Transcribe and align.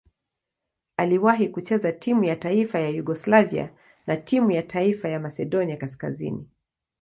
Aliwahi 0.97 1.49
kucheza 1.49 1.91
timu 1.93 2.23
ya 2.23 2.35
taifa 2.35 2.79
ya 2.79 2.89
Yugoslavia 2.89 3.73
na 4.07 4.17
timu 4.17 4.51
ya 4.51 4.63
taifa 4.63 5.09
ya 5.09 5.19
Masedonia 5.19 5.77
Kaskazini. 5.77 6.47